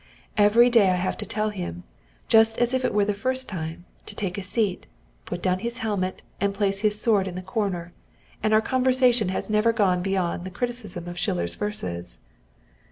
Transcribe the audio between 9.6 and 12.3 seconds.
gone beyond the criticism of Schiller's verses."